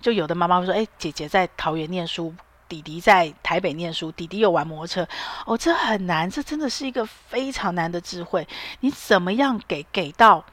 [0.00, 2.34] 就有的妈妈会说：“哎，姐姐在桃园念书，
[2.66, 5.06] 弟弟在台北念书，弟弟有玩摩托车。”
[5.44, 8.48] 哦，这很难，这真的是一个非常难的智慧。
[8.80, 10.46] 你怎么样给给到？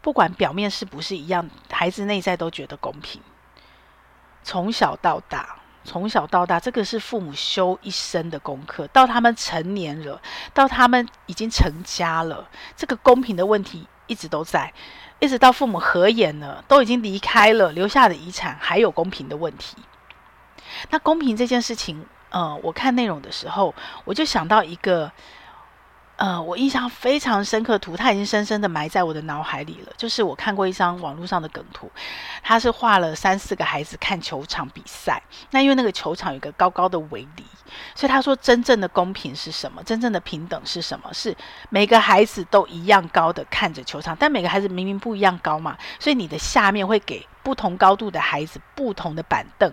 [0.00, 3.20] 不管表面是不是一样，孩子内在都觉得公平。
[4.42, 8.86] 从小到大，从小到大，这个是父母修一生的功课。
[8.88, 10.22] 到他们成年了，
[10.54, 14.72] 到他们已经成家了，这个公平的问题一直都在，
[15.18, 19.76] 一直到父母合眼了，都已经离开了，留下的遗产还有公平的问题。
[20.90, 25.10] 那公平这件事情，呃，我看内容的时候，我就想到一个。
[26.18, 29.92] 呃，我印象非常深刻的图，它已经深深的埋在我的脑海里了。
[29.96, 31.88] 就是我看过一张网络上的梗图，
[32.42, 35.22] 它是画了三四个孩子看球场比赛。
[35.52, 37.44] 那因为那个球场有个高高的围篱，
[37.94, 39.80] 所以他说真正的公平是什么？
[39.84, 41.08] 真正的平等是什么？
[41.14, 41.36] 是
[41.70, 49.72] 每个孩子都一样高的看着球场，但每个孩子明明不一样高嘛，所以你的下面会给不同高度的孩子不同的板凳，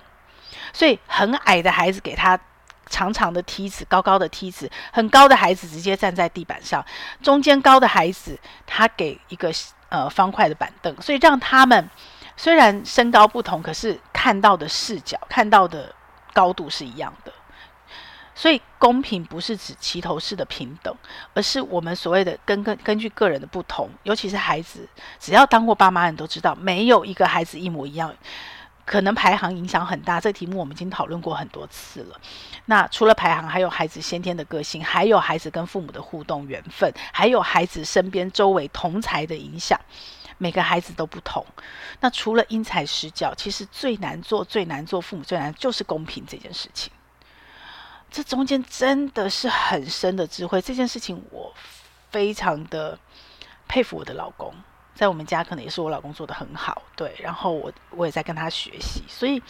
[0.72, 2.40] 所以很矮的孩子给他。
[2.88, 6.86] 长长的梯子，高高的梯子，很高的孩子直接站在地板上，
[7.22, 9.52] 中间高的孩子他给一个
[9.90, 11.90] 呃方块的板凳，所以让他们
[12.38, 15.94] 虽然身高不同，可是看到的视角、看到的
[16.34, 17.32] 高度是一样的。
[18.38, 20.94] 所以公平不是指齐头式的平等，
[21.34, 24.86] 而是我们所谓的根根根据个人的不同，尤其是孩子，
[25.18, 28.14] 只要当过爸妈的人都知道，没有一个孩子一模一样。
[28.86, 32.20] 可能排行影响很大，这题目我们已经讨论过很多次了。
[32.66, 39.80] 那除了排行，还有孩子先天的个性，还有孩子跟父母的互动缘分，还有孩子身边周围同才的影响。
[40.38, 41.46] 每个孩子都不同。
[42.02, 46.92] 那除了因材施教，其实最难做、最难做，父母最难就是公平这件事情。
[48.12, 50.62] 这中间真的是很深的智慧。
[50.62, 51.54] 这件事情我
[52.12, 53.00] 非常的
[53.68, 54.54] 佩服我的老公。
[54.96, 57.14] 在我们家，可能也是我老公做得很好，对。
[57.20, 59.44] 然后我我也在跟他学习，所以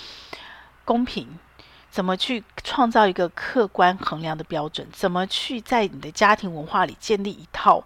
[0.84, 1.38] 公平，
[1.92, 4.88] 怎么去创造一个客观衡量的标准？
[4.92, 7.84] 怎么去在你的家庭文化里建立一套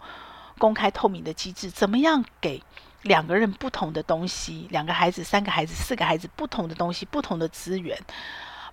[0.57, 1.69] 公开透明的机制？
[1.69, 2.63] 怎么样给
[3.01, 4.65] 两个人不同的东西？
[4.71, 7.99] 两个孩子、三个孩子、四个孩子不同的东西、不同的资源、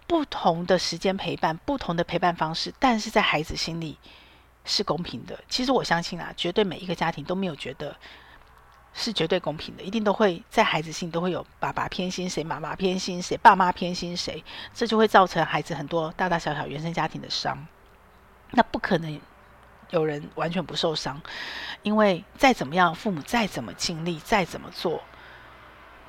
[0.07, 3.99] 不同的时间陪伴、不同的陪伴方式，但是在孩子心里
[4.64, 5.37] 是公平的。
[5.49, 7.96] 其实我相信啊，绝对每一个家庭都没有觉得。
[8.98, 17.66] 是绝对公平的，一定都会在孩子心里都会有爸爸偏心谁，妈妈偏心谁，爸妈偏心谁，这就会造成孩子很多大大小小原生家庭的伤。
[18.52, 19.20] 那不可能
[19.90, 21.20] 有人完全不受伤，
[21.82, 25.02] 因为再怎么样，父母再怎么尽力，再怎么做，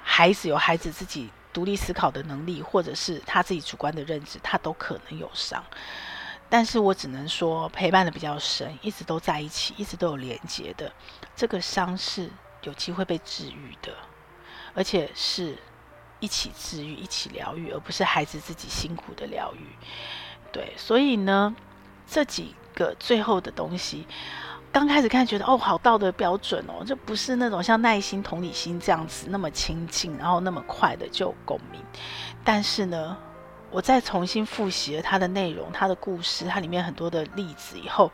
[0.02, 5.62] 孩子有孩子自己独立思考的能力，或者是他自己主观的认知，他都可能有伤。
[6.48, 10.90] 但是我只能说，陪伴的比较深，一直都在一起，一直都有连接的，
[11.36, 12.32] 这个伤是。
[12.68, 13.94] 有机会被治愈的，
[14.76, 15.58] 而且是
[16.20, 19.66] 一起治愈、一起疗愈，而不是孩子自己辛苦的疗愈。
[20.52, 21.56] 对，所以呢，
[22.06, 24.06] 这几个最后的东西，
[24.72, 31.82] 刚开始看觉得哦，好道德标准哦，这不是那种像耐心、同理心这样子那么亲近，然后那么快的就共鸣。
[32.44, 33.18] 但是呢，
[33.72, 38.12] 我再重新复习了它的内容、它的故事、它里面很多的例子以后。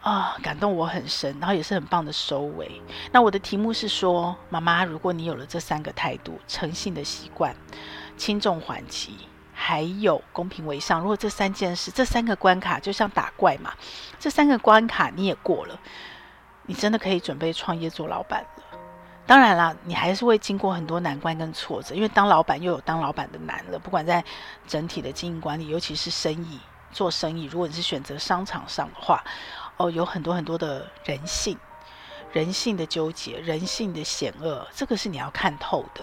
[0.00, 2.80] 啊、感动我很深，然后也是很棒的收尾。
[3.12, 7.54] 那我的题目是说，妈妈，如果你有了这三个态度：诚信的习惯、
[8.16, 9.18] 轻重缓急，
[9.52, 11.00] 还有公平为上。
[11.00, 13.74] 如果这三件事、这三个关卡就像打怪嘛，
[14.18, 15.78] 这三个关卡你也过了，
[16.62, 18.78] 你真的可以准备创业做老板了。
[19.26, 23.78] 当然啦，你还是会经过很多难关跟挫折，因为当老板又有当老板的难了。
[23.78, 24.24] 不管在
[24.66, 26.58] 整体的经营管理，尤其是生意
[26.92, 29.22] 做生意，如果你是选择商场上的话。
[29.78, 31.56] 哦，有很多很多的人性，
[32.32, 36.02] 人性的纠结，人性的险恶，这个是你要看透的。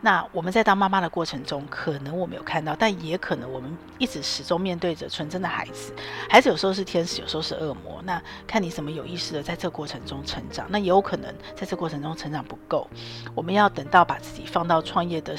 [0.00, 5.94] 那我们在当妈妈的过程中，可能我没有看到，但也可能我们一直始终面对着纯真的孩子。
[6.28, 8.02] 孩子有时候是天使，有时候是恶魔。
[8.02, 10.66] 那看你怎么有意识的在这过程中成长。
[10.68, 12.90] 那也有可能在这过程中成长不够，
[13.36, 15.36] 我们要等到把自己放到创业的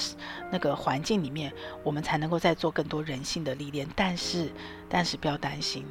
[0.50, 1.52] 那个环境里面，
[1.84, 3.86] 我们才能够再做更多人性的历练。
[3.94, 4.50] 但是，
[4.88, 5.86] 但是不要担心，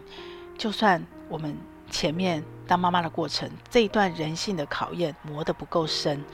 [0.57, 1.55] 就算我们。
[1.93, 6.25] 前面当妈妈的过程，这一段人性的考验磨得不够深，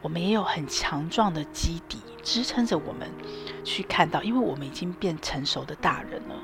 [0.00, 3.10] 我们也有很强壮的基底支撑着我们
[3.64, 6.36] 去看到，因为我们已经变成熟的大人了，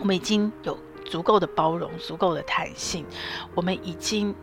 [0.00, 3.04] 我们已经有足够的包容、足够的弹性，
[3.54, 4.34] 我们已经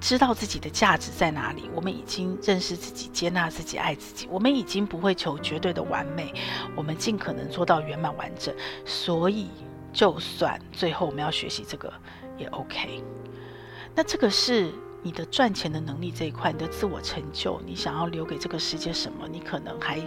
[0.00, 6.34] 知道自己的价值在哪里，我们已经认识自己、接纳自己、爱自己，我们已经不会求绝对的完美，
[6.74, 8.52] 我们尽可能做到圆满完整。
[8.84, 9.48] 所以，
[9.92, 11.92] 就算最后我们要学习这个。
[12.36, 13.02] 也 OK，
[13.94, 19.28] 那这个是你的赚钱的能力这一块，你的自我成就，你想要留给这个世界什么？
[19.30, 20.00] 你可能还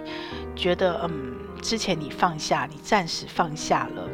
[0.55, 4.09] 觉得，嗯，之前你放下，你暂时放下了，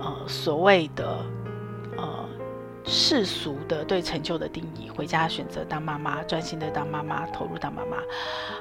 [0.00, 1.24] 呃，所谓的
[1.96, 2.28] 呃
[2.84, 7.96] 世俗的对成就的定义，回家选择当妈妈，专心的当妈妈，投入当妈妈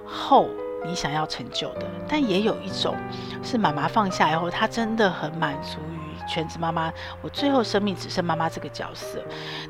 [0.05, 0.47] 后，
[0.85, 2.95] 你想要成就的，但也有一种
[3.43, 6.00] 是妈妈放下以后，她真的很满足于。
[6.27, 9.23] 全职妈妈，我最后生命只剩妈妈这个角色。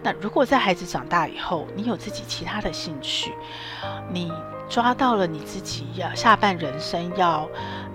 [0.03, 3.33] 那如果在孩子长大以后，你有自己其他的兴趣，
[4.11, 4.31] 你
[4.69, 7.47] 抓到了你自己要下半人生要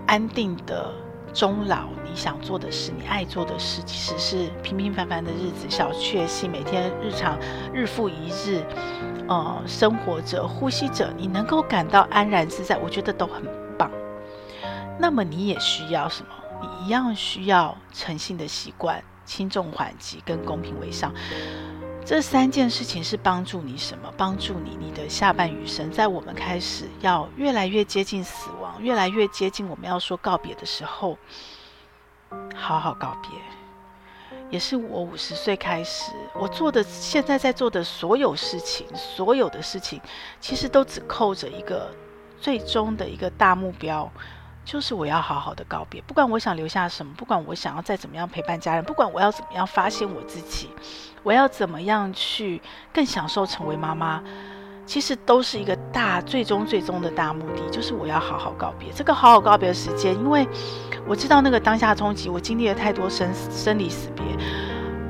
[0.06, 0.92] 安定的
[1.32, 7.38] 终老，你想做的事，你爱做的事，其实是平平凡凡的日子，小确幸，每天日常
[7.72, 8.62] 日复一日，
[9.28, 13.42] 呃，生活着，呼吸着，你能够感到安然自在，我觉得都很
[13.76, 13.90] 棒。
[14.98, 16.28] 那么你也需要什么？
[16.60, 21.12] 你一样需要诚信的习惯、轻重缓急跟公平为上，
[22.04, 24.12] 这三件事情是帮助你什么？
[24.16, 31.18] 帮助你你的下半余生，在我们开始要越来越接近死亡，越来越接近我们要说告别的时候，
[32.54, 33.30] 好好告别。
[34.48, 40.00] 也是我五十岁开始，我做的现在在做的所有事情，所有的事情，
[40.40, 41.92] 其实都只扣着一个
[42.40, 44.08] 最终的一个大目标。
[44.66, 50.68] 就是我要好好的告别，不管我想留下什么，不管我想要再怎么样陪伴家人，不管我要怎么样发现我自己，
[51.22, 52.60] 我要怎么样去
[52.92, 54.20] 更享受成为妈妈
[54.84, 58.92] 其实都是一个大最终最终的大目的，就是我要好好告别。
[58.92, 60.44] 这个好好告别的时间，因为
[61.06, 64.24] 我知道那个当下冲击，我经历了太多生生离死别，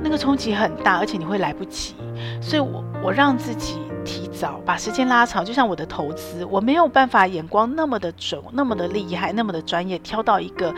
[0.02, 1.94] 那个冲击很大，而且你会来不及，
[2.42, 5.44] 所以我我让自己提早把时间拉长。
[5.44, 10.74] 就像我的投资，我没有办法眼光那么的准，那么的厉害，那么的专业，挑到一个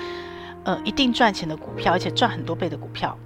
[0.64, 3.16] 呃一定赚钱的股票，而且赚很多倍的股票。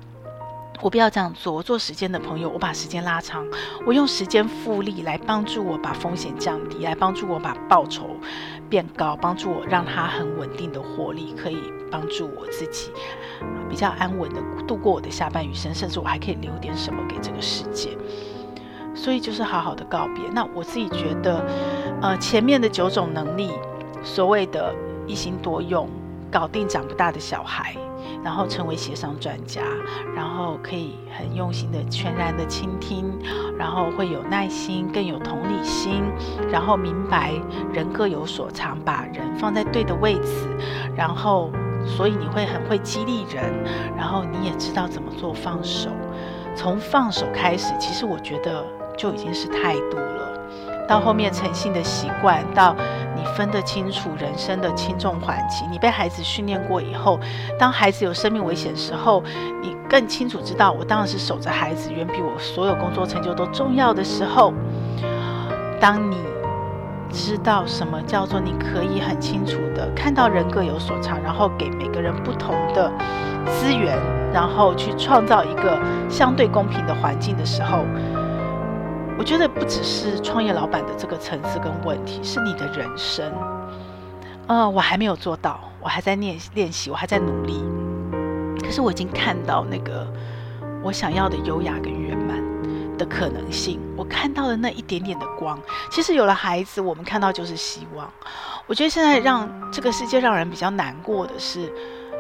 [0.81, 3.47] 我不要这样做，我做时间的朋友，我把时间拉长，
[3.87, 8.17] 我用时间复利来帮助我把风险降低，来帮助我把报酬
[8.69, 12.91] 变高，帮助我让它很稳定的获利，可以帮助我自己
[13.71, 17.97] 比较安稳的度过我的下半余生，甚至我还可以留点什么给这个世界。
[18.95, 20.25] 所以就是好好的告别。
[20.33, 21.45] 那我自己觉得，
[22.01, 23.51] 呃，前面的九种能力，
[24.03, 24.75] 所谓的
[25.07, 25.89] 一心多用，
[26.31, 27.75] 搞定长不大的小孩。
[28.25, 29.63] 然后成为协商专家，
[30.15, 33.13] 然后可以很用心的、全然的倾听，
[33.59, 36.05] 然后会有耐心，更有同理心，
[36.49, 37.33] 然后明白
[37.73, 40.49] 人各有所长，把人放在对的位置，
[40.97, 41.51] 然后
[41.85, 43.43] 所以你会很会激励人，
[43.97, 45.91] 然后你也知道怎么做放手。
[46.55, 48.65] 从放手开始，其实我觉得
[49.03, 50.39] 就已经是态度了。
[50.87, 52.77] 到后面诚信的习惯，到
[53.17, 57.19] 你分得清楚人生的轻重缓急，你被孩子训练过以后，
[57.59, 59.21] 当孩子有生命危险的时候，
[59.61, 64.55] 你更清楚知道，我当然是守着孩子，远比我所有工作成就都重要的时候。
[65.81, 66.17] 当你
[67.11, 72.89] 知道什么叫做你可以很清楚的看到人各有所长，然后给每个人不同的
[73.47, 73.99] 资源，
[74.33, 75.77] 然后去创造一个
[76.09, 77.85] 相对公平的环境的时候。
[79.23, 83.33] 我觉得不只是创业老板的这个层次跟问题，是你的人生。
[84.49, 87.63] 呃，我还没有做到，我还在练练习，我还在努力。
[88.61, 90.13] 可是我已经看到那个
[90.83, 92.37] 我想要的优雅跟圆满
[92.99, 95.57] 的可能性，我看到了那一点点的光。
[95.89, 98.11] 其实有了孩子，我们看到就是希望。
[98.67, 101.73] 我觉得现在让这个世界让人比较难过的是，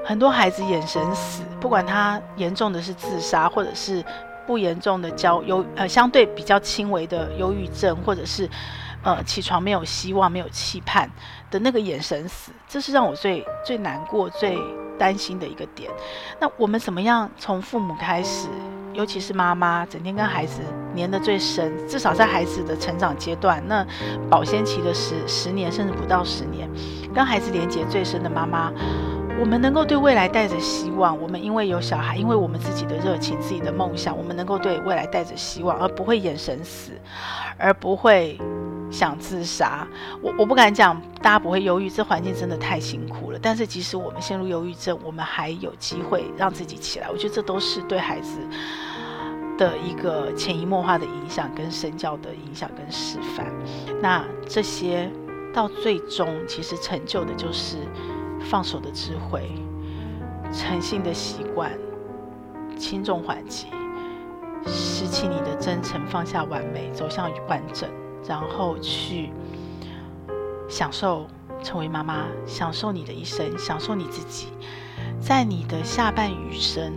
[0.04, 4.04] 很多孩子眼神死，不管他严重的是自杀，或者是。
[4.46, 8.48] 不严重的焦忧，呃，相对比较轻微的忧郁症，或者是，
[9.02, 11.10] 呃，起床没有希望、没有期盼
[11.50, 14.58] 的那个眼神死，这是让我最最难过、最
[14.98, 15.90] 担心的一个点。
[16.40, 18.48] 那我们怎么样从父母开始，
[18.92, 20.60] 尤其是妈妈，整天跟孩子
[20.94, 23.86] 黏得最深，至少在孩子的成长阶段，那
[24.28, 26.68] 保鲜期的十十年甚至不到十年，
[27.14, 28.72] 跟孩子连接最深的妈妈。
[29.40, 36.92] 我们能够对未来带着希望，我们因为有小孩，因为我们自己的热情、自己的梦想，我们能够对未来带着希望，而不会眼神死，
[37.58, 38.38] 而不会
[38.88, 39.86] 想自杀。
[40.20, 43.38] 我我不敢讲大家不会忧郁，这环境真的太辛苦了。
[43.42, 47.10] 但是即使我们陷入忧郁症，我们还有机会让自己起来。
[47.10, 48.38] 我觉得这都是对孩子
[49.58, 53.46] 的一个潜移默化的影响，跟身教的影响跟示范。
[54.00, 55.10] 那这些
[55.52, 57.78] 到最终其实成就的就是。
[58.44, 59.50] 放手的智慧，
[60.52, 61.72] 诚信的习惯，
[62.76, 63.66] 轻重缓急，
[64.66, 67.88] 拾起你的真诚，放下完美，走向完整，
[68.26, 69.30] 然后去
[70.68, 71.26] 享受
[71.62, 74.48] 成为妈妈，享受你的一生，享受你自己，
[75.20, 76.92] 在你的下半余生，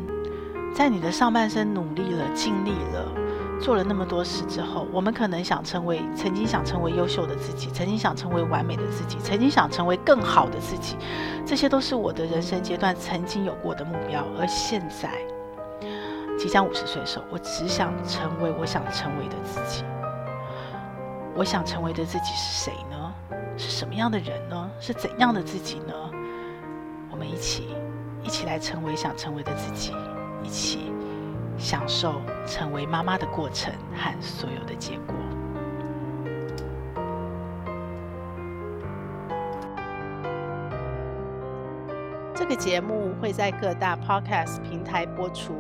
[0.74, 3.25] 在你的上半生努力了，尽力了。
[3.60, 10.98] 做了那么多事之后，我们可能想成为曾经想成为优秀的自己，曾经想成为完美的自己，曾经想成为更好的自己，
[11.46, 14.24] 这些都是我的人生阶段曾经有过的目标。
[14.38, 15.10] 而现在，
[16.38, 19.84] 即将五十岁的时候，我只想成为我想成为的自己。
[21.36, 23.14] 我想成为的自己是谁呢？
[23.58, 24.70] 是什么样的人呢？
[24.80, 25.94] 是怎样的自己呢？
[27.10, 27.70] 我们一起，
[28.22, 29.94] 一起来成为想成为的自己，
[30.44, 30.92] 一起。
[31.58, 35.16] 享受成为妈妈的过程和所有的结果。
[42.38, 45.56] 这个节目会在各大 Podcast 平台播出。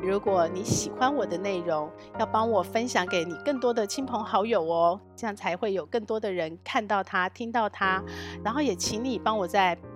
[0.00, 8.00] 如果你喜欢我的内容，要帮我分享给你更多的亲朋好友哦，这样才会有更多的人看到它、听到它。
[8.44, 9.76] 然后也请你帮我在